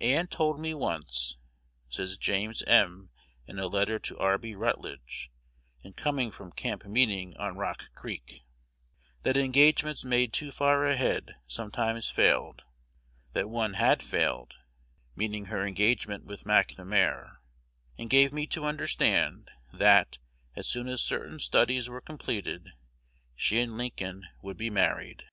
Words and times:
"Ann 0.00 0.28
told 0.28 0.58
me 0.58 0.72
once," 0.72 1.36
says 1.90 2.16
James 2.16 2.62
M. 2.62 3.10
in 3.46 3.58
a 3.58 3.66
letter 3.66 3.98
to 3.98 4.18
R. 4.18 4.38
B. 4.38 4.54
Rutledge, 4.54 5.30
in 5.84 5.92
coming 5.92 6.30
from 6.30 6.52
camp 6.52 6.86
meeting 6.86 7.36
on 7.36 7.58
Rock 7.58 7.92
Creek, 7.94 8.46
"that 9.24 9.36
engagements 9.36 10.04
made 10.04 10.32
too 10.32 10.50
far 10.50 10.86
ahead 10.86 11.34
sometimes 11.46 12.08
failed; 12.08 12.62
that 13.34 13.50
one 13.50 13.74
had 13.74 14.02
failed 14.02 14.54
(meaning 15.14 15.44
her 15.52 15.66
engagement 15.66 16.24
with 16.24 16.44
McNamar), 16.44 17.36
and 17.98 18.08
gave 18.08 18.32
me 18.32 18.46
to 18.46 18.64
understand, 18.64 19.50
that, 19.70 20.16
as 20.56 20.66
soon 20.66 20.88
as 20.88 21.02
certain 21.02 21.38
studies 21.40 21.90
were 21.90 22.00
completed, 22.00 22.70
she 23.36 23.60
and 23.60 23.76
Lincoln 23.76 24.26
would 24.40 24.56
be 24.56 24.70
married." 24.70 25.24